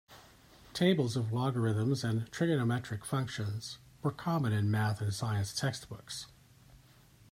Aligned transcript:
Tables 0.73 1.15
of 1.15 1.31
logarithms 1.31 2.03
and 2.03 2.25
trigonometric 2.31 3.05
functions 3.05 3.77
were 4.01 4.09
common 4.09 4.51
in 4.51 4.71
math 4.71 4.99
and 4.99 5.13
science 5.13 5.53
textbooks. 5.53 6.25